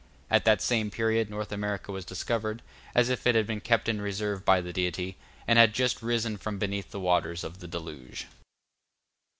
[0.31, 2.63] At that same period North America was discovered,
[2.95, 5.15] as if it had been kept in reserve by the Deity,
[5.47, 8.25] and had just risen from beneath the waters of the deluge.